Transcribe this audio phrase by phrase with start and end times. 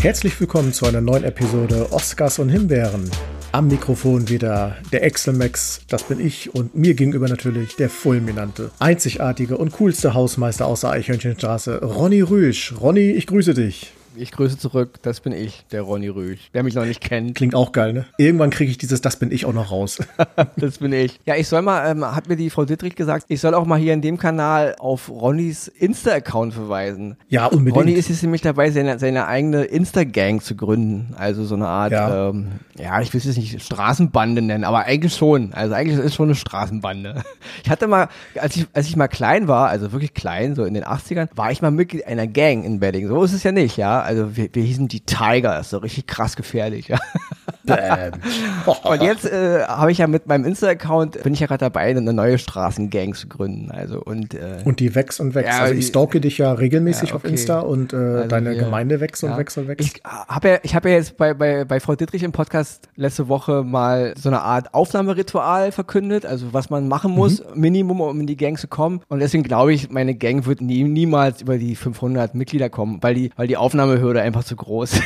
[0.00, 3.10] Herzlich willkommen zu einer neuen Episode Oscars und Himbeeren.
[3.52, 9.58] Am Mikrofon wieder der Excel-Max, das bin ich und mir gegenüber natürlich der fulminante, einzigartige
[9.58, 12.72] und coolste Hausmeister außer Eichhörnchenstraße, Ronny Rüsch.
[12.80, 13.92] Ronny, ich grüße dich.
[14.16, 16.50] Ich grüße zurück, das bin ich, der Ronny Rüsch.
[16.52, 17.36] Wer mich noch nicht kennt.
[17.36, 18.06] Klingt auch geil, ne?
[18.18, 19.98] Irgendwann kriege ich dieses Das bin ich auch noch raus.
[20.56, 21.20] das bin ich.
[21.26, 23.78] Ja, ich soll mal, ähm, hat mir die Frau Dittrich gesagt, ich soll auch mal
[23.78, 27.16] hier in dem Kanal auf Ronnys Insta-Account verweisen.
[27.28, 27.76] Ja, unbedingt.
[27.76, 31.14] Ronny ist jetzt nämlich dabei, seine, seine eigene Insta-Gang zu gründen.
[31.16, 32.48] Also so eine Art, ja, ähm,
[32.78, 35.54] ja ich will es jetzt nicht Straßenbande nennen, aber eigentlich schon.
[35.54, 37.22] Also eigentlich ist es schon eine Straßenbande.
[37.62, 40.74] Ich hatte mal, als ich, als ich mal klein war, also wirklich klein, so in
[40.74, 43.06] den 80ern, war ich mal Mitglied einer Gang in Wedding.
[43.06, 46.34] So ist es ja nicht, ja also wir, wir hießen die Tigers, so richtig krass
[46.34, 46.88] gefährlich.
[46.88, 46.98] Ja.
[48.84, 52.12] und jetzt äh, habe ich ja mit meinem Insta-Account, bin ich ja gerade dabei, eine
[52.12, 53.70] neue Straßengang zu gründen.
[53.70, 55.52] Also und, äh, und die wächst und wächst.
[55.52, 57.26] Ja, also ich stalke dich ja regelmäßig ja, okay.
[57.26, 59.86] auf Insta und äh, also deine wir, Gemeinde wächst und wächst und wächst.
[59.86, 63.28] Ich habe ja, ich hab ja jetzt bei, bei, bei Frau Dittrich im Podcast letzte
[63.28, 67.60] Woche mal so eine Art Aufnahmeritual verkündet, also was man machen muss, mhm.
[67.60, 69.00] Minimum, um in die Gang zu kommen.
[69.08, 73.14] Und deswegen glaube ich, meine Gang wird nie, niemals über die 500 Mitglieder kommen, weil
[73.14, 75.00] die, weil die Aufnahmehürde einfach zu groß.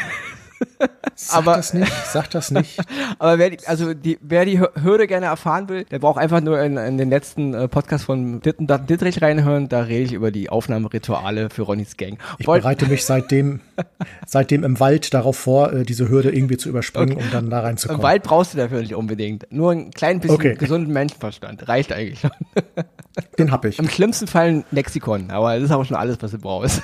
[1.17, 2.81] Sag aber, das nicht, sag das nicht.
[3.21, 6.61] aber wer die, also die, wer die Hürde gerne erfahren will, der braucht einfach nur
[6.61, 9.69] in, in den letzten äh, Podcast von Ditten Dittrich reinhören.
[9.69, 12.19] Da rede ich über die Aufnahmerituale für Ronnys Gang.
[12.39, 13.61] Ich Wollt bereite mich seitdem,
[14.27, 17.25] seitdem im Wald darauf vor, äh, diese Hürde irgendwie zu überspringen, okay.
[17.25, 18.01] um dann da reinzukommen.
[18.01, 19.47] Im Wald brauchst du dafür nicht unbedingt.
[19.51, 20.57] Nur ein klein bisschen okay.
[20.57, 21.69] gesunden Menschenverstand.
[21.69, 22.33] Reicht eigentlich schon.
[23.39, 23.79] Den hab ich.
[23.79, 26.83] Im schlimmsten Fall ein Lexikon, aber das ist auch schon alles, was du brauchst.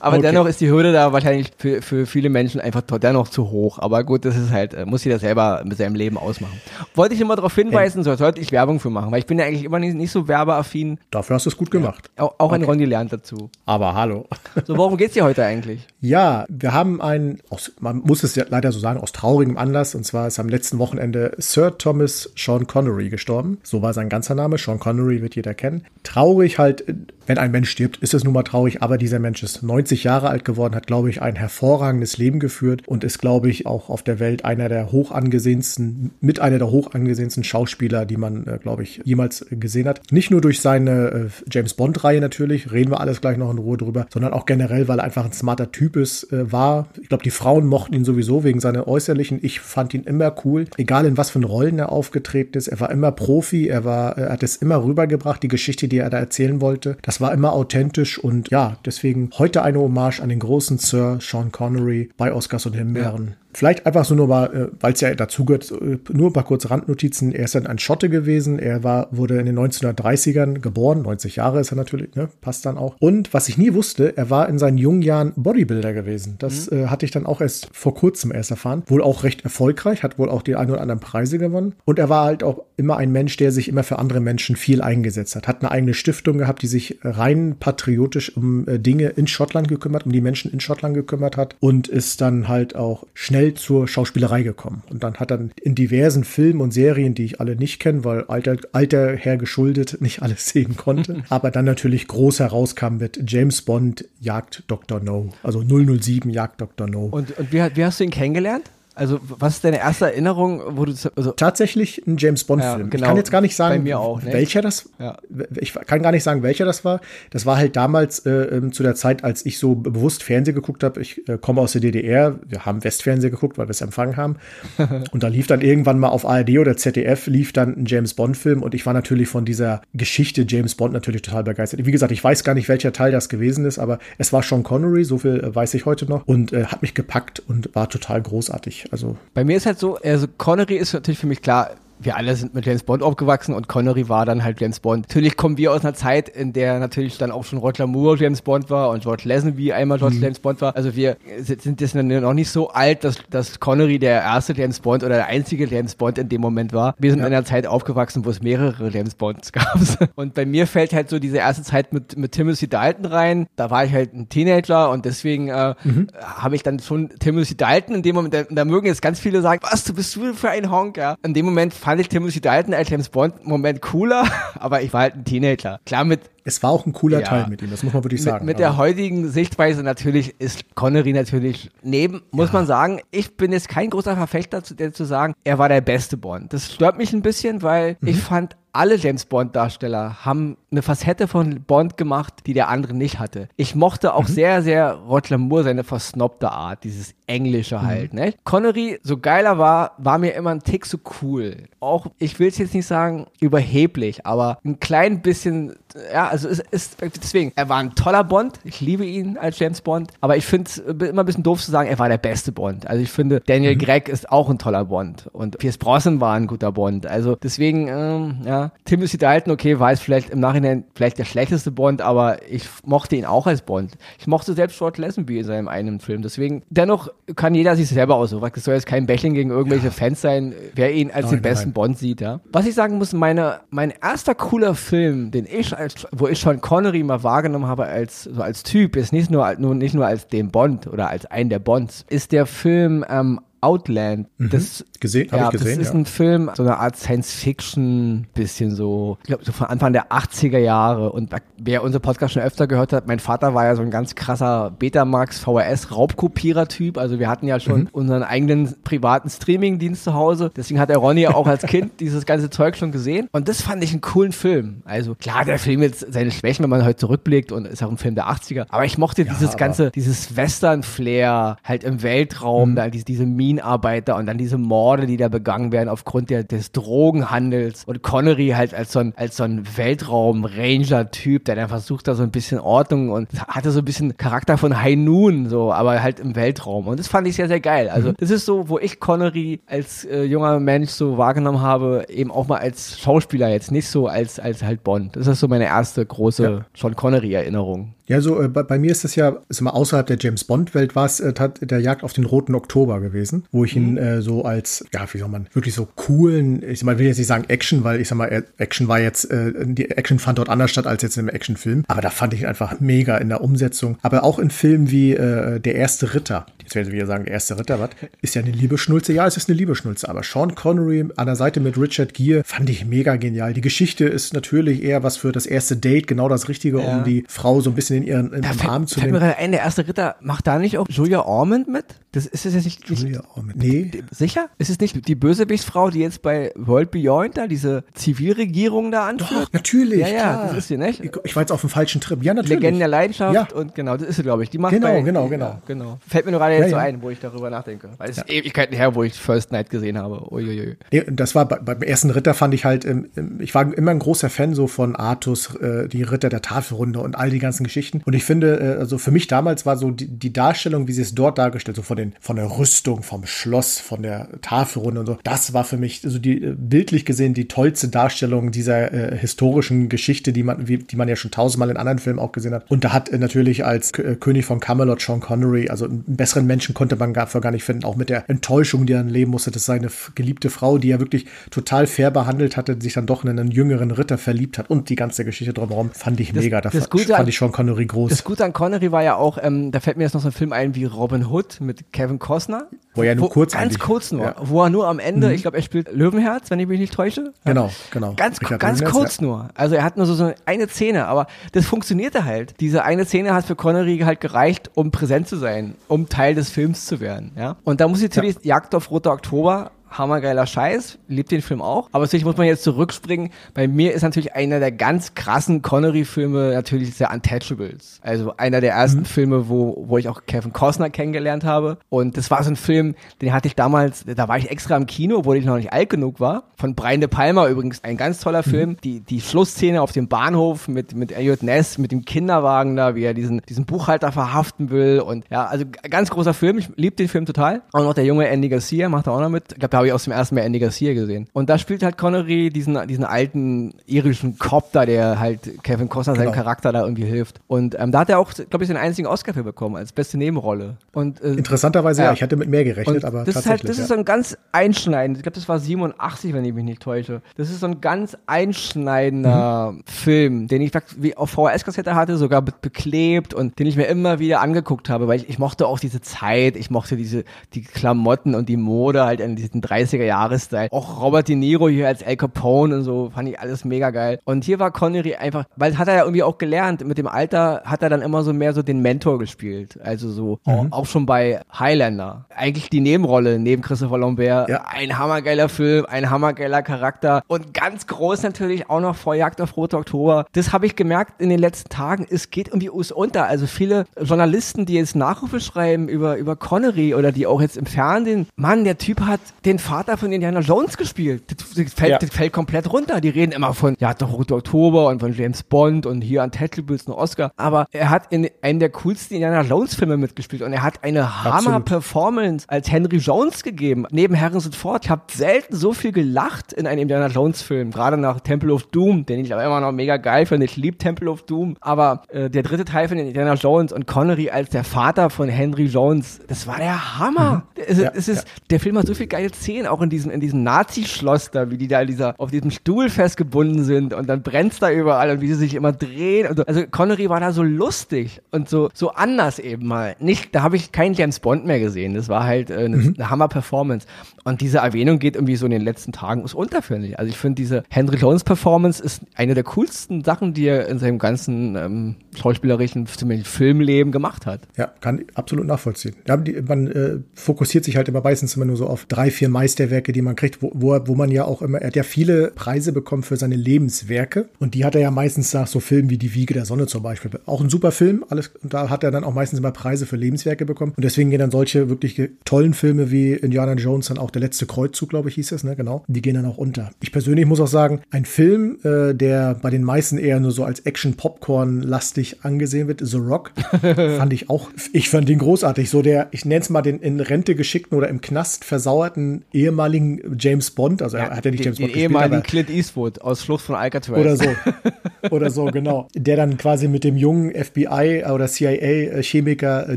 [0.00, 0.26] Aber okay.
[0.26, 3.78] dennoch ist die Hürde da wahrscheinlich für, für viele Menschen einfach dennoch zu hoch.
[3.78, 6.60] Aber gut, das ist halt, äh, muss jeder selber mit seinem Leben ausmachen.
[6.94, 8.16] Wollte ich immer darauf hinweisen, hey.
[8.16, 10.98] sollte ich Werbung für machen, weil ich bin ja eigentlich immer nicht, nicht so werbeaffin.
[11.10, 12.10] Dafür hast du es gut gemacht.
[12.16, 12.56] Ja, auch, auch okay.
[12.56, 13.50] ein Ronny lernt dazu.
[13.66, 14.26] Aber hallo.
[14.64, 15.86] So, worum geht's dir heute eigentlich?
[16.00, 17.40] Ja, wir haben einen,
[17.80, 19.94] man muss es ja leider so sagen, aus traurigem Anlass.
[19.94, 23.58] Und zwar ist am letzten Wochenende Sir Thomas Sean Connery gestorben.
[23.62, 24.58] So war sein ganzer Name.
[24.58, 25.84] Sean Connery wird jeder kennen.
[26.02, 26.84] Traurig halt
[27.28, 30.30] wenn ein Mensch stirbt, ist es nun mal traurig, aber dieser Mensch ist 90 Jahre
[30.30, 34.02] alt geworden, hat, glaube ich, ein hervorragendes Leben geführt und ist, glaube ich, auch auf
[34.02, 39.02] der Welt einer der hochangesehensten, mit einer der hochangesehensten Schauspieler, die man, äh, glaube ich,
[39.04, 40.00] jemals gesehen hat.
[40.10, 43.76] Nicht nur durch seine äh, James Bond-Reihe natürlich, reden wir alles gleich noch in Ruhe
[43.76, 46.88] drüber, sondern auch generell, weil er einfach ein smarter Typ ist, äh, war.
[47.00, 49.38] Ich glaube, die Frauen mochten ihn sowieso wegen seiner äußerlichen.
[49.42, 52.68] Ich fand ihn immer cool, egal in was für Rollen er aufgetreten ist.
[52.68, 56.10] Er war immer Profi, er war, er hat es immer rübergebracht, die Geschichte, die er
[56.10, 56.96] da erzählen wollte.
[57.02, 61.52] Das war immer authentisch und ja, deswegen heute eine Hommage an den großen Sir Sean
[61.52, 63.28] Connery bei Oscars und Himbeeren.
[63.28, 63.47] Ja.
[63.58, 66.70] Vielleicht einfach so nur mal, äh, weil es ja dazugehört, äh, nur ein paar kurze
[66.70, 67.32] Randnotizen.
[67.32, 68.60] Er ist dann ein Schotte gewesen.
[68.60, 71.02] Er war, wurde in den 1930ern geboren.
[71.02, 72.28] 90 Jahre ist er natürlich, ne?
[72.40, 72.94] Passt dann auch.
[73.00, 76.36] Und was ich nie wusste, er war in seinen jungen Jahren Bodybuilder gewesen.
[76.38, 76.84] Das mhm.
[76.84, 78.84] äh, hatte ich dann auch erst vor kurzem erst erfahren.
[78.86, 81.74] Wohl auch recht erfolgreich, hat wohl auch die ein oder anderen Preise gewonnen.
[81.84, 84.82] Und er war halt auch immer ein Mensch, der sich immer für andere Menschen viel
[84.82, 85.48] eingesetzt hat.
[85.48, 90.06] Hat eine eigene Stiftung gehabt, die sich rein patriotisch um äh, Dinge in Schottland gekümmert,
[90.06, 93.88] um die Menschen in Schottland gekümmert hat und ist dann halt auch schnell schnell zur
[93.88, 94.82] Schauspielerei gekommen.
[94.90, 98.24] Und dann hat er in diversen Filmen und Serien, die ich alle nicht kenne, weil
[98.24, 104.04] Alter, Alter hergeschuldet nicht alles sehen konnte, aber dann natürlich groß herauskam mit James Bond
[104.20, 105.00] jagt Dr.
[105.00, 105.30] No.
[105.42, 106.86] Also 007 jagt Dr.
[106.86, 107.06] No.
[107.06, 108.70] Und, und wie, wie hast du ihn kennengelernt?
[108.98, 112.78] Also, was ist deine erste Erinnerung, wo du also tatsächlich ein James Bond Film.
[112.78, 112.94] Ja, genau.
[112.94, 114.32] Ich kann jetzt gar nicht sagen, auch, ne?
[114.32, 114.90] welcher das.
[114.98, 115.16] Ja.
[115.56, 117.00] Ich kann gar nicht sagen, welcher das war.
[117.30, 120.82] Das war halt damals äh, ähm, zu der Zeit, als ich so bewusst Fernsehen geguckt
[120.82, 121.00] habe.
[121.00, 122.40] Ich äh, komme aus der DDR.
[122.46, 124.36] Wir haben Westfernsehen geguckt, weil wir es empfangen haben.
[125.12, 128.36] und da lief dann irgendwann mal auf ARD oder ZDF lief dann ein James Bond
[128.36, 131.86] Film und ich war natürlich von dieser Geschichte James Bond natürlich total begeistert.
[131.86, 134.64] Wie gesagt, ich weiß gar nicht, welcher Teil das gewesen ist, aber es war Sean
[134.64, 135.04] Connery.
[135.04, 138.20] So viel äh, weiß ich heute noch und äh, hat mich gepackt und war total
[138.22, 138.87] großartig.
[138.90, 142.36] Also bei mir ist halt so, also Connery ist natürlich für mich klar, wir alle
[142.36, 145.08] sind mit James Bond aufgewachsen und Connery war dann halt James Bond.
[145.08, 148.42] Natürlich kommen wir aus einer Zeit, in der natürlich dann auch schon Roger Moore James
[148.42, 150.22] Bond war und George Lazenby einmal George mhm.
[150.22, 150.76] James Bond war.
[150.76, 155.02] Also wir sind jetzt noch nicht so alt, dass, dass Connery der erste James Bond
[155.02, 156.94] oder der einzige James Bond in dem Moment war.
[156.98, 157.26] Wir sind ja.
[157.26, 159.78] in einer Zeit aufgewachsen, wo es mehrere James Bonds gab.
[160.14, 163.46] Und bei mir fällt halt so diese erste Zeit mit, mit Timothy Dalton rein.
[163.56, 166.08] Da war ich halt ein Teenager und deswegen äh, mhm.
[166.22, 169.42] habe ich dann schon Timothy Dalton in dem Moment, da, da mögen jetzt ganz viele
[169.42, 171.16] sagen, was, du bist du für ein Honk, ja.
[171.22, 174.26] In dem Moment fand ich Timothy Dalton als James Bond Moment cooler,
[174.58, 175.80] aber ich war halt ein Teenager.
[175.86, 178.22] Klar mit es war auch ein cooler ja, Teil mit ihm, das muss man wirklich
[178.22, 178.44] sagen.
[178.44, 182.52] Mit, mit der heutigen Sichtweise natürlich ist Connery natürlich neben, muss ja.
[182.54, 185.82] man sagen, ich bin jetzt kein großer Verfechter, zu, der zu sagen, er war der
[185.82, 186.52] beste Bond.
[186.52, 188.08] Das stört mich ein bisschen, weil mhm.
[188.08, 192.94] ich fand alle James Bond Darsteller haben eine Facette von Bond gemacht, die der andere
[192.94, 193.48] nicht hatte.
[193.56, 194.32] Ich mochte auch mhm.
[194.32, 198.20] sehr, sehr Roger Moore seine versnobte Art, dieses Englische halt, mhm.
[198.20, 198.34] ne?
[198.44, 201.68] Connery, so geiler war, war mir immer ein Tick so cool.
[201.80, 205.76] Auch, ich will es jetzt nicht sagen überheblich, aber ein klein bisschen,
[206.12, 209.80] ja, also es ist, deswegen, er war ein toller Bond, ich liebe ihn als James
[209.80, 212.52] Bond, aber ich finde es immer ein bisschen doof zu sagen, er war der beste
[212.52, 212.86] Bond.
[212.86, 213.78] Also ich finde, Daniel mhm.
[213.78, 217.06] Gregg ist auch ein toller Bond und Pierce Brosnan war ein guter Bond.
[217.06, 220.57] Also deswegen, ähm, ja, Timothy Dalton, okay, war es vielleicht im Nachhinein
[220.94, 223.96] vielleicht der schlechteste Bond, aber ich mochte ihn auch als Bond.
[224.18, 226.22] Ich mochte selbst George Lazenby in seinem einen Film.
[226.22, 228.50] Deswegen, dennoch kann jeder sich selber aussuchen.
[228.54, 229.90] Es soll jetzt kein Bächling gegen irgendwelche ja.
[229.90, 231.74] Fans sein, wer ihn als nein, den besten nein.
[231.74, 232.40] Bond sieht, ja.
[232.52, 236.60] Was ich sagen muss, meine, mein erster cooler Film, den ich als, wo ich schon
[236.60, 240.28] Connery mal wahrgenommen habe als, so als Typ, ist nicht nur, nur, nicht nur als
[240.28, 244.28] den Bond oder als einen der Bonds, ist der Film ähm, Outland.
[244.38, 244.50] Mhm.
[244.50, 246.00] Das, gesehen, ja, ich gesehen, das ist ja.
[246.00, 250.58] ein Film, so eine Art Science-Fiction, bisschen so, ich glaube, so von Anfang der 80er
[250.58, 251.12] Jahre.
[251.12, 254.14] Und wer unser Podcast schon öfter gehört hat, mein Vater war ja so ein ganz
[254.14, 256.98] krasser Betamax VHS Raubkopierer-Typ.
[256.98, 257.88] Also wir hatten ja schon mhm.
[257.92, 260.50] unseren eigenen privaten Streaming-Dienst zu Hause.
[260.56, 263.28] Deswegen hat der Ronny ja auch als Kind dieses ganze Zeug schon gesehen.
[263.32, 264.82] Und das fand ich einen coolen Film.
[264.84, 267.98] Also klar, der Film jetzt seine Schwächen, wenn man heute zurückblickt und ist auch ein
[267.98, 268.66] Film der 80er.
[268.68, 272.76] Aber ich mochte ja, dieses ganze, dieses Western-Flair halt im Weltraum, mhm.
[272.76, 276.72] da diese, diese Minenarbeiter und dann diese Morde, die da begangen werden aufgrund der, des
[276.72, 282.14] Drogenhandels und Connery halt als so ein, als so ein Weltraum-Ranger-Typ, der dann versucht da
[282.14, 286.02] so ein bisschen Ordnung und hatte so ein bisschen Charakter von High Noon, so, aber
[286.02, 286.88] halt im Weltraum.
[286.88, 287.88] Und das fand ich sehr, sehr geil.
[287.88, 288.14] Also, mhm.
[288.18, 292.48] das ist so, wo ich Connery als äh, junger Mensch so wahrgenommen habe, eben auch
[292.48, 295.16] mal als Schauspieler jetzt, nicht so als, als halt Bond.
[295.16, 296.66] Das ist so meine erste große ja.
[296.74, 297.94] Sean Connery-Erinnerung.
[298.08, 300.96] Ja, so äh, bei, bei, mir ist das ja, ist mal außerhalb der James Bond-Welt
[300.96, 303.98] war es äh, der Jagd auf den roten Oktober gewesen, wo ich ihn mhm.
[303.98, 307.18] äh, so als, ja, wie soll man, wirklich so coolen, ich sag mal, will jetzt
[307.18, 310.48] nicht sagen Action, weil ich sag mal, Action war jetzt, äh, die Action fand dort
[310.48, 311.84] anders statt als jetzt im Actionfilm.
[311.86, 313.98] Aber da fand ich ihn einfach mega in der Umsetzung.
[314.00, 317.34] Aber auch in Filmen wie äh, Der erste Ritter, jetzt werden Sie wieder sagen, Der
[317.34, 317.90] erste Ritter, was?
[318.22, 319.12] Ist ja eine Liebeschnulze.
[319.12, 322.70] Ja, es ist eine Liebeschnulze, aber Sean Connery an der Seite mit Richard Gere fand
[322.70, 323.52] ich mega genial.
[323.52, 326.96] Die Geschichte ist natürlich eher was für das erste Date, genau das Richtige, ja.
[326.96, 329.12] um die Frau so ein bisschen in ihren in da Arm zu nehmen.
[329.12, 331.84] Mir ein, der erste Ritter macht da nicht auch Julia Ormond mit?
[332.12, 332.88] Das ist es jetzt nicht.
[332.88, 333.56] Julia Ormond.
[333.56, 333.90] Nee.
[334.10, 334.48] Sicher?
[334.58, 339.48] Ist es nicht die Bösewichtsfrau, die jetzt bei World Beyond da diese Zivilregierung da anführt?
[339.48, 340.00] Doch, natürlich.
[340.00, 341.00] Ja, ja, das ist sie, nicht?
[341.00, 342.22] Ich, ich, war jetzt auf dem falschen Trip.
[342.22, 342.56] Ja, natürlich.
[342.56, 343.56] Legenden der Leidenschaft ja.
[343.56, 344.50] und genau, das ist sie, glaube ich.
[344.50, 345.46] Die macht genau, bei, genau, genau.
[345.46, 345.98] Ja, genau.
[346.06, 347.90] Fällt mir nur gerade jetzt ja, so ein, wo ich darüber nachdenke.
[347.98, 350.32] Weil es ist Ewigkeiten her, wo ich First Night gesehen habe.
[350.32, 350.76] Uiuiui.
[350.92, 353.90] Nee, das war bei, beim ersten Ritter fand ich halt, ähm, ähm, ich war immer
[353.90, 357.64] ein großer Fan so von Artus, äh, die Ritter der Tafelrunde und all die ganzen
[357.64, 357.87] Geschichten.
[358.04, 361.02] Und ich finde, äh, also für mich damals war so die, die Darstellung, wie sie
[361.02, 365.06] es dort dargestellt, so von den, von der Rüstung, vom Schloss, von der Tafelrunde und
[365.06, 369.16] so, das war für mich so die, äh, bildlich gesehen, die tollste Darstellung dieser äh,
[369.16, 372.54] historischen Geschichte, die man, wie, die man ja schon tausendmal in anderen Filmen auch gesehen
[372.54, 372.70] hat.
[372.70, 376.04] Und da hat äh, natürlich als K äh, König von Camelot Sean Connery, also einen
[376.06, 379.08] besseren Menschen konnte man dafür gar nicht finden, auch mit der Enttäuschung, die er dann
[379.08, 383.06] leben musste, dass seine geliebte Frau, die er wirklich total fair behandelt hatte, sich dann
[383.06, 386.42] doch in einen jüngeren Ritter verliebt hat und die ganze Geschichte drumherum, fand ich das,
[386.42, 386.60] mega.
[386.60, 388.10] Da fand ich Sean Connery groß.
[388.10, 390.32] Das Gute an Connery war ja auch, ähm, da fällt mir jetzt noch so ein
[390.32, 392.68] Film ein wie Robin Hood mit Kevin Costner.
[392.94, 394.24] Wo er nur wo, kurz Ganz kurz nur.
[394.24, 394.34] Ja.
[394.40, 395.34] Wo er nur am Ende, mhm.
[395.34, 397.32] ich glaube, er spielt Löwenherz, wenn ich mich nicht täusche.
[397.44, 398.14] Genau, genau.
[398.16, 399.24] Ganz, ganz kurz ja.
[399.24, 399.48] nur.
[399.54, 402.54] Also er hat nur so, so eine Szene, aber das funktionierte halt.
[402.60, 406.50] Diese eine Szene hat für Connery halt gereicht, um präsent zu sein, um Teil des
[406.50, 407.32] Films zu werden.
[407.36, 407.56] Ja?
[407.64, 408.56] Und da muss ich natürlich ja.
[408.56, 411.88] Jagd auf Roter Oktober hammergeiler Scheiß, liebt den Film auch.
[411.92, 413.30] Aber natürlich muss man jetzt zurückspringen.
[413.54, 418.00] Bei mir ist natürlich einer der ganz krassen Connery-Filme natürlich der Untouchables.
[418.02, 419.04] Also einer der ersten mhm.
[419.04, 421.78] Filme, wo, wo ich auch Kevin Costner kennengelernt habe.
[421.88, 424.86] Und das war so ein Film, den hatte ich damals, da war ich extra im
[424.86, 426.44] Kino, obwohl ich noch nicht alt genug war.
[426.56, 428.50] Von Brian De Palma übrigens, ein ganz toller mhm.
[428.50, 428.76] Film.
[428.84, 433.04] Die, die Schlussszene auf dem Bahnhof mit, mit Elliot Ness, mit dem Kinderwagen da, wie
[433.04, 435.00] er diesen, diesen Buchhalter verhaften will.
[435.00, 436.58] Und ja, also ganz großer Film.
[436.58, 437.62] Ich liebe den Film total.
[437.72, 439.52] Und noch der junge Andy Garcia macht da auch noch mit.
[439.52, 441.28] Ich glaube, habe ich aus dem ersten Mal Andy Garcia gesehen.
[441.32, 446.14] Und da spielt halt Connery diesen, diesen alten irischen Cop da, der halt Kevin Costner
[446.14, 446.26] genau.
[446.26, 447.40] seinem Charakter da irgendwie hilft.
[447.46, 450.18] Und ähm, da hat er auch, glaube ich, den einzigen Oscar für bekommen, als beste
[450.18, 450.76] Nebenrolle.
[450.92, 453.44] Und, äh, Interessanterweise, ja, ich hätte mit mehr gerechnet, aber das tatsächlich.
[453.44, 453.82] Ist halt, das ja.
[453.82, 457.22] ist so ein ganz einschneidend, ich glaube, das war 87, wenn ich mich nicht täusche.
[457.36, 459.82] Das ist so ein ganz einschneidender mhm.
[459.86, 464.18] Film, den ich wie auf VHS-Kassette hatte, sogar be beklebt und den ich mir immer
[464.18, 468.34] wieder angeguckt habe, weil ich, ich mochte auch diese Zeit, ich mochte diese, die Klamotten
[468.34, 470.68] und die Mode halt in diesen 30er-Jahres-Style.
[470.72, 474.18] Auch Robert De Niro hier als Al Capone und so, fand ich alles mega geil.
[474.24, 477.62] Und hier war Connery einfach, weil hat er ja irgendwie auch gelernt, mit dem Alter
[477.64, 479.78] hat er dann immer so mehr so den Mentor gespielt.
[479.82, 480.72] Also so, mhm.
[480.72, 482.26] auch, schon bei Highlander.
[482.34, 484.48] Eigentlich die Nebenrolle neben Christopher Lambert.
[484.48, 484.64] Ja.
[484.66, 487.22] Ein hammergeiler Film, ein hammergeiler Charakter.
[487.26, 490.26] Und ganz groß natürlich auch noch vor Jagd auf Rote Oktober.
[490.32, 492.06] Das habe ich gemerkt in den letzten Tagen.
[492.08, 493.26] Es geht irgendwie us unter.
[493.26, 497.66] Also viele Journalisten, die jetzt Nachrufe schreiben über, über Connery oder die auch jetzt im
[497.66, 501.24] Fernsehen, Mann, der Typ hat den Vater von Indiana Jones gespielt.
[501.28, 501.98] Das, das fällt, ja.
[501.98, 503.00] das fällt komplett runter.
[503.00, 506.30] Die reden immer von Jagd auf Rote Oktober und von James Bond und hier an
[506.30, 507.32] Tetlebils einen Oscar.
[507.36, 511.24] Aber er hat in einem der coolsten Indiana Jones Filme mitgespielt und er hat eine
[511.24, 513.86] Hammer-Performance als Henry Jones gegeben.
[513.90, 514.84] Neben Harrison Ford.
[514.84, 517.70] Ich habe selten so viel gelacht in einem Indiana Jones Film.
[517.70, 520.46] Gerade nach Temple of Doom, den ich aber immer noch mega geil finde.
[520.46, 521.56] Ich liebe Temple of Doom.
[521.60, 525.66] Aber äh, der dritte Teil von Indiana Jones und Connery als der Vater von Henry
[525.66, 527.44] Jones, das war der Hammer.
[527.56, 527.62] Mhm.
[527.66, 528.34] Es, ja, es ist, ja.
[528.50, 531.56] Der Film hat so viele geile Szenen, auch in diesem, in diesem Nazi-Schloss da, wie
[531.56, 535.28] die da dieser, auf diesem Stuhl festgebunden sind und dann brennt's da überall und wie
[535.28, 536.34] sie sich immer drehen.
[536.36, 536.44] So.
[536.44, 539.96] Also Connery war da so lustig und so, so anders eben mal.
[539.98, 541.94] Nicht, da habe ich keinen James Bond mehr gesehen.
[541.94, 542.94] Das war halt äh, eine, mhm.
[542.96, 543.86] eine Hammer-Performance.
[544.28, 546.98] Und diese Erwähnung geht irgendwie so in den letzten Tagen ist unter, finde ich.
[546.98, 550.78] Also ich finde, diese Henry Jones Performance ist eine der coolsten Sachen, die er in
[550.78, 554.42] seinem ganzen ähm, schauspielerischen, Filmleben gemacht hat.
[554.58, 555.96] Ja, kann absolut nachvollziehen.
[556.06, 559.30] Ja, die, man äh, fokussiert sich halt immer meistens immer nur so auf drei, vier
[559.30, 562.30] Meisterwerke, die man kriegt, wo, wo, wo man ja auch immer, er hat ja viele
[562.34, 564.28] Preise bekommen für seine Lebenswerke.
[564.40, 566.82] Und die hat er ja meistens nach so Filmen wie Die Wiege der Sonne zum
[566.82, 567.10] Beispiel.
[567.24, 569.96] Auch ein super Film, alles, und da hat er dann auch meistens immer Preise für
[569.96, 570.74] Lebenswerke bekommen.
[570.76, 574.46] Und deswegen gehen dann solche wirklich tollen Filme wie Indiana Jones, dann auch der letzte
[574.46, 575.84] Kreuzzug, glaube ich, hieß es, ne, genau.
[575.86, 576.70] Die gehen dann auch unter.
[576.80, 580.44] Ich persönlich muss auch sagen, ein Film, äh, der bei den meisten eher nur so
[580.44, 585.70] als Action-Popcorn-lastig angesehen wird, The Rock, fand ich auch, ich fand den großartig.
[585.70, 590.16] So der, ich nenne es mal den in Rente geschickten oder im Knast versauerten ehemaligen
[590.18, 592.50] James Bond, also ja, er hat ja nicht James den, Bond den gespielt, ehemaligen Clint
[592.50, 593.98] Eastwood aus Schlucht von Alcatraz.
[593.98, 594.28] Oder so.
[595.10, 595.88] oder so, genau.
[595.94, 599.76] Der dann quasi mit dem jungen FBI oder CIA-Chemiker äh,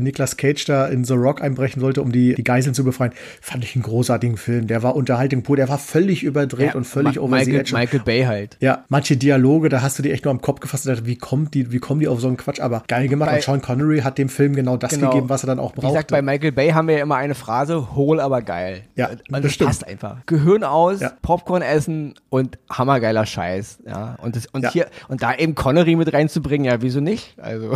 [0.00, 3.12] Nicolas Cage da in The Rock einbrechen sollte, um die, die Geiseln zu befreien.
[3.40, 4.66] Fand ich einen großartigen Film.
[4.66, 8.24] Der war Unterhaltung pur, der war völlig überdreht ja, und völlig Ma Michael, Michael Bay
[8.24, 8.56] halt.
[8.60, 11.16] Ja, manche Dialoge, da hast du die echt nur am Kopf gefasst und dachte, wie
[11.16, 12.60] kommt die, wie kommen die auf so einen Quatsch?
[12.60, 13.30] Aber geil gemacht.
[13.30, 15.10] Bei, und Sean Connery hat dem Film genau das genau.
[15.10, 15.88] gegeben, was er dann auch brauchte.
[15.88, 18.82] Wie gesagt, bei Michael Bay haben wir ja immer eine Phrase, hohl aber geil.
[18.96, 20.18] Ja, und das, das passt einfach.
[20.26, 21.12] Gehirn aus, ja.
[21.22, 23.78] Popcorn essen und hammergeiler Scheiß.
[23.86, 24.72] Ja, und, das, und ja.
[24.72, 27.36] hier, und da eben Connery mit reinzubringen, ja, wieso nicht?
[27.40, 27.74] Also.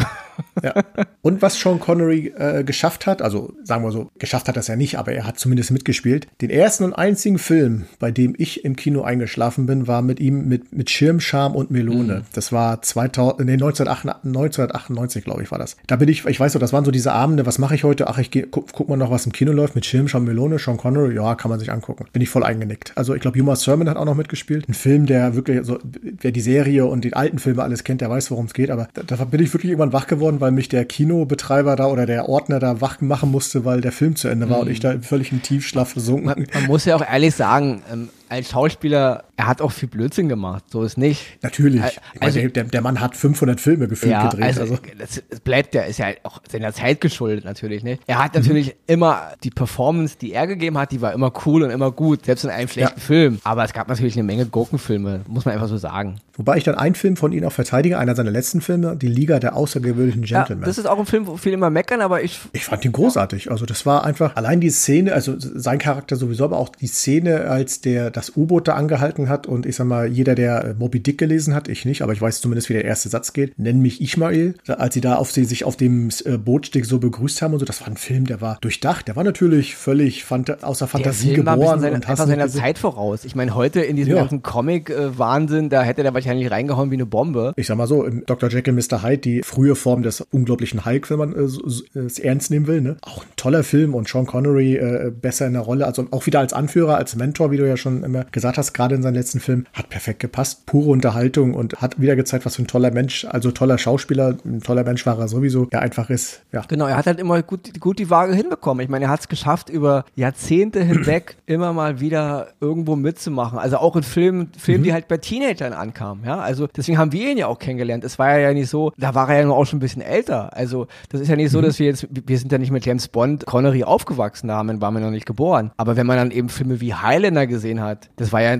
[0.62, 0.74] Ja.
[1.22, 4.76] Und was Sean Connery äh, geschafft hat, also sagen wir so, geschafft hat das ja
[4.76, 6.28] nicht, aber er hat zumindest mitgespielt.
[6.42, 10.46] Den ersten und einzigen Film, bei dem ich im Kino eingeschlafen bin, war mit ihm
[10.46, 12.16] mit, mit Schirm, Charme und Melone.
[12.16, 12.22] Mhm.
[12.34, 15.78] Das war 2000, nee, 1998, 1998 glaube ich, war das.
[15.86, 18.08] Da bin ich, ich weiß so, das waren so diese Abende, was mache ich heute?
[18.08, 20.58] Ach, ich geh, guck, guck mal noch, was im Kino läuft mit Schirm, Charme, Melone,
[20.58, 21.14] Sean Connery.
[21.14, 22.04] Ja, kann man sich angucken.
[22.12, 22.92] Bin ich voll eingenickt.
[22.96, 24.68] Also ich glaube, Uma Sermon hat auch noch mitgespielt.
[24.68, 25.78] Ein Film, der wirklich, so,
[26.20, 28.70] wer die Serie und die alten Filme alles kennt, der weiß, worum es geht.
[28.70, 32.04] Aber da, da bin ich wirklich irgendwann wach geworden, weil mich der Kinobetreiber da oder
[32.04, 34.64] der Ordner da wach machen musste, weil der Film zu Ende war mhm.
[34.64, 36.25] und ich da völlig im Tiefschlaf versunken.
[36.26, 40.28] Man, man muss ja auch ehrlich sagen, ähm, als Schauspieler, er hat auch viel Blödsinn
[40.28, 41.38] gemacht, so ist nicht.
[41.42, 41.82] Natürlich.
[41.82, 44.44] Also, meine, der, der, Mann hat 500 Filme gefühlt ja, gedreht.
[44.44, 44.78] Also, also.
[44.98, 47.98] Das, das bleibt, der ist ja auch seiner Zeit geschuldet natürlich, ne?
[48.06, 48.72] Er hat natürlich mhm.
[48.86, 52.44] immer die Performance, die er gegeben hat, die war immer cool und immer gut, selbst
[52.44, 53.04] in einem schlechten ja.
[53.04, 53.38] Film.
[53.44, 56.18] Aber es gab natürlich eine Menge Gurkenfilme, muss man einfach so sagen.
[56.36, 59.38] Wobei ich dann einen Film von ihm auch verteidige, einer seiner letzten Filme, Die Liga
[59.38, 60.62] der außergewöhnlichen Gentlemen.
[60.62, 62.40] Ja, das ist auch ein Film, wo viele immer meckern, aber ich.
[62.52, 63.50] Ich fand ihn großartig.
[63.50, 67.42] Also das war einfach, allein die Szene, also sein Charakter sowieso, aber auch die Szene,
[67.42, 71.00] als der das U-Boot da angehalten hat und ich sag mal, jeder, der äh, Moby
[71.00, 73.80] Dick gelesen hat, ich nicht, aber ich weiß zumindest, wie der erste Satz geht, nenn
[73.80, 77.52] mich Ishmael, als sie da auf sie sich auf dem äh, Bootsteg so begrüßt haben
[77.52, 80.86] und so, das war ein Film, der war durchdacht, der war natürlich völlig fanta außer
[80.86, 81.60] Fantasie der Film geboren.
[81.60, 83.24] War ein seine, und einfach seiner Zeit voraus.
[83.24, 84.20] Ich meine, heute in diesem ja.
[84.20, 87.52] ganzen Comic-Wahnsinn, da hätte der wahrscheinlich reingehauen wie eine Bombe.
[87.56, 88.48] Ich sag mal so, im Dr.
[88.48, 89.02] Jekyll Mr.
[89.02, 92.96] Hyde, die frühe Form des unglaublichen Hulk, wenn man äh, es ernst nehmen will, ne?
[93.02, 96.40] Auch ein toller Film und Sean Connery äh, besser in der Rolle, also auch wieder
[96.40, 99.40] als Anführer, als Mentor, wie du ja schon immer gesagt hast, gerade in seinem letzten
[99.40, 100.66] Film, hat perfekt gepasst.
[100.66, 104.60] Pure Unterhaltung und hat wieder gezeigt, was für ein toller Mensch, also toller Schauspieler, ein
[104.60, 106.42] toller Mensch war er sowieso, der einfach ist.
[106.52, 106.62] Ja.
[106.68, 108.82] Genau, er hat halt immer gut, gut die Waage hinbekommen.
[108.82, 113.58] Ich meine, er hat es geschafft, über Jahrzehnte hinweg immer mal wieder irgendwo mitzumachen.
[113.58, 114.84] Also auch in Filmen, Filmen, mhm.
[114.84, 116.24] die halt bei Teenagern ankamen.
[116.24, 118.04] Ja, also deswegen haben wir ihn ja auch kennengelernt.
[118.04, 120.56] Es war ja nicht so, da war er ja nur auch schon ein bisschen älter.
[120.56, 121.64] Also das ist ja nicht so, mhm.
[121.64, 125.00] dass wir jetzt, wir sind ja nicht mit James Bond, Connery aufgewachsen, da waren wir
[125.00, 125.70] noch nicht geboren.
[125.76, 128.56] Aber wenn man dann eben Filme wie Highlander gesehen hat, das war ja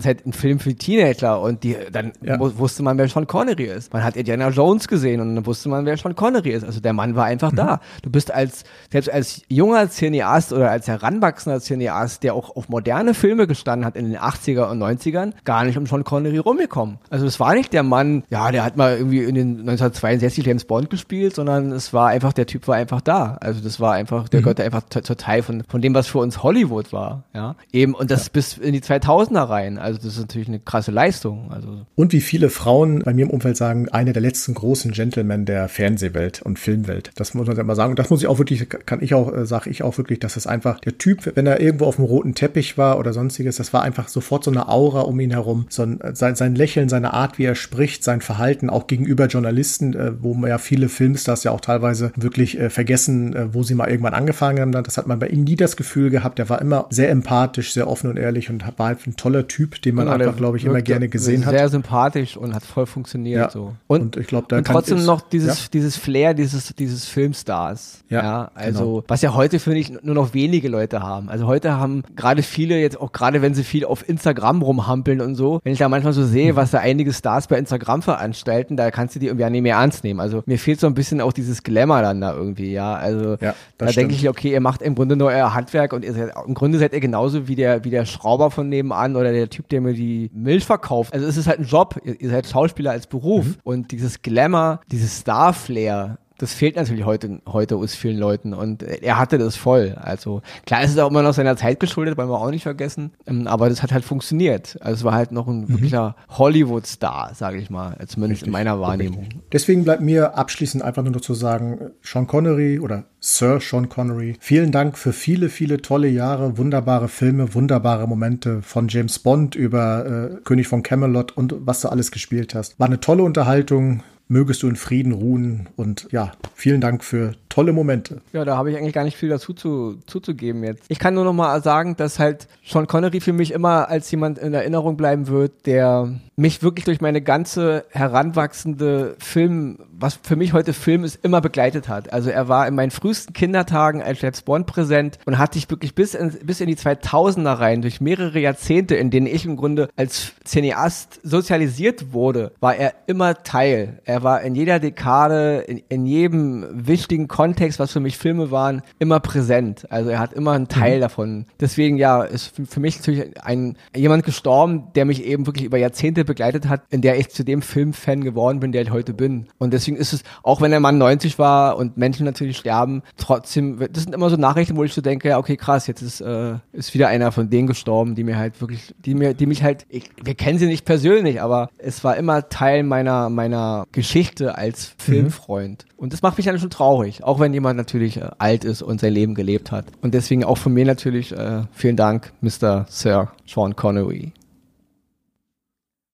[0.00, 2.38] seine seinerzeit ein Film für Teenager und die, dann Ja.
[2.38, 3.92] wu- wusste man, wer Sean Connery ist.
[3.92, 6.64] Man hat Indiana Jones gesehen und dann wusste man, wer Sean Connery ist.
[6.64, 7.80] Also der Mann war einfach da.
[8.02, 13.14] Du bist als, selbst als junger Cineast oder als heranwachsender Cineast, der auch auf moderne
[13.14, 16.98] Filme gestanden hat in den 80er und 90ern, gar nicht um Sean Connery rumgekommen.
[17.10, 20.64] Also es war nicht der Mann, ja, der hat mal irgendwie in den 1962 James
[20.64, 23.36] Bond gespielt, sondern es war einfach, der Typ war einfach da.
[23.40, 26.18] Also das war einfach, der gehörte einfach zu- zur Teil von, von dem, was für
[26.18, 27.54] uns Hollywood war, ja.
[27.72, 29.78] Eben, und das bis in die 2000er rein.
[29.84, 31.52] Also das ist natürlich eine krasse Leistung.
[31.52, 35.44] Also Und wie viele Frauen bei mir im Umfeld sagen, einer der letzten großen Gentlemen
[35.44, 37.10] der Fernsehwelt und Filmwelt.
[37.16, 37.90] Das muss man immer sagen.
[37.90, 40.36] Und das muss ich auch wirklich, kann ich auch, äh, sage ich auch wirklich, dass
[40.36, 43.72] es einfach der Typ, wenn er irgendwo auf dem roten Teppich war oder sonstiges, das
[43.72, 45.66] war einfach sofort so eine Aura um ihn herum.
[45.68, 49.94] So ein, sein, sein Lächeln, seine Art, wie er spricht, sein Verhalten, auch gegenüber Journalisten,
[49.94, 53.74] äh, wo man ja viele Filmstars ja auch teilweise wirklich äh, vergessen, äh, wo sie
[53.74, 54.72] mal irgendwann angefangen haben.
[54.72, 56.38] Das hat man bei ihm nie das Gefühl gehabt.
[56.38, 59.73] Er war immer sehr empathisch, sehr offen und ehrlich und war halt ein toller Typ,
[59.80, 61.52] den man Genau, einfach, glaube ich, immer gerne gesehen hat.
[61.52, 63.40] Sehr sympathisch und hat voll funktioniert.
[63.40, 63.50] Ja.
[63.50, 63.74] So.
[63.86, 65.68] Und ich glaub, da und trotzdem noch dieses, ja.
[65.72, 68.04] dieses Flair dieses, dieses Filmstars.
[68.08, 69.04] Ja, also genau.
[69.08, 71.28] was ja heute, finde ich, nur noch wenige Leute haben.
[71.28, 75.34] Also heute haben gerade viele jetzt auch gerade, wenn sie viel auf Instagram rumhampeln und
[75.34, 76.56] so, wenn ich da manchmal so sehe, Mhm.
[76.56, 79.76] was da einige Stars bei Instagram veranstalten, da kannst du die irgendwie ja nicht mehr
[79.76, 80.20] ernst nehmen.
[80.20, 82.94] Also mir fehlt so ein bisschen auch dieses Glamour dann da irgendwie, ja.
[82.94, 86.12] Also Ja, da denke ich, okay, ihr macht im Grunde nur euer Handwerk und ihr
[86.12, 89.50] seid, im Grunde seid ihr genauso wie der, wie der Schrauber von nebenan oder der
[89.50, 91.12] Typ, der mir die Milch verkauft.
[91.12, 92.00] Also es ist halt ein Job.
[92.04, 93.54] Ihr, ihr seid Schauspieler als Beruf Mhm.
[93.64, 99.18] und dieses Glamour, dieses Star-Flair, das fehlt natürlich heute, heute aus vielen Leuten und er
[99.18, 99.94] hatte das voll.
[100.00, 103.12] Also klar ist es auch immer noch seiner Zeit geschuldet, wollen wir auch nicht vergessen,
[103.26, 104.76] Ähm, aber das hat halt funktioniert.
[104.80, 105.52] Also es war halt noch Mhm.
[105.64, 109.28] ein wirklicher Hollywood-Star, sage ich mal, zumindest in meiner Wahrnehmung.
[109.52, 114.36] Deswegen bleibt mir abschließend einfach nur noch zu sagen, Sean Connery oder Sir Sean Connery,
[114.40, 120.06] vielen Dank für viele, viele tolle Jahre, wunderbare Filme, wunderbare Momente von James Bond über
[120.34, 122.78] äh, König von Camelot und was du alles gespielt hast.
[122.78, 124.02] War eine tolle Unterhaltung.
[124.26, 128.22] Mögest du in Frieden ruhen und ja, vielen Dank für tolle Momente.
[128.32, 130.84] Ja, da habe ich eigentlich gar nicht viel dazu zu, zuzugeben jetzt.
[130.88, 134.38] Ich kann nur noch mal sagen, dass halt Sean Connery für mich immer als jemand
[134.38, 140.52] in Erinnerung bleiben wird, der mich wirklich durch meine ganze heranwachsende Film, was für mich
[140.52, 142.12] heute Film ist, immer begleitet hat.
[142.12, 145.94] Also er war in meinen frühesten Kindertagen als James Bond präsent und hat sich wirklich
[145.94, 149.88] bis in, bis in die 2000er rein, durch mehrere Jahrzehnte, in denen ich im Grunde
[149.96, 154.00] als Cineast sozialisiert wurde, war er immer Teil.
[154.04, 158.82] Er war in jeder Dekade, in, in jedem wichtigen Kontext, was für mich Filme waren,
[158.98, 159.90] immer präsent.
[159.90, 161.46] Also er hat immer einen Teil davon.
[161.60, 165.78] Deswegen ja, ist für, für mich natürlich ein jemand gestorben, der mich eben wirklich über
[165.78, 169.46] Jahrzehnte begleitet hat, in der ich zu dem Filmfan geworden bin, der ich heute bin.
[169.58, 173.78] Und deswegen ist es, auch wenn der Mann 90 war und Menschen natürlich sterben, trotzdem,
[173.92, 176.54] das sind immer so Nachrichten, wo ich so denke, ja, okay, krass, jetzt ist, äh,
[176.72, 179.86] ist wieder einer von denen gestorben, die mir halt wirklich, die mir, die mich halt,
[179.88, 184.94] ich, wir kennen sie nicht persönlich, aber es war immer Teil meiner, meiner Geschichte als
[184.98, 185.86] Filmfreund.
[185.96, 189.00] Und das macht mich dann schon traurig, auch wenn jemand natürlich äh, alt ist und
[189.00, 189.86] sein Leben gelebt hat.
[190.02, 192.86] Und deswegen auch von mir natürlich äh, vielen Dank, Mr.
[192.88, 194.32] Sir Sean Connery.